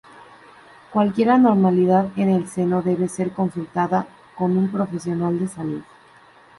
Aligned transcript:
Cualquier 0.91 1.29
anormalidad 1.29 2.07
en 2.17 2.29
el 2.31 2.47
seno 2.47 2.81
debe 2.81 3.07
ser 3.07 3.33
consultada 3.33 4.07
con 4.35 4.57
un 4.57 4.71
profesional 4.71 5.37
de 5.37 5.47
salud. 5.47 5.83